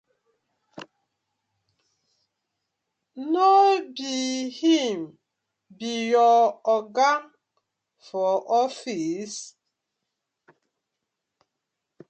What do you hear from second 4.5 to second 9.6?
him bi yu oga for office?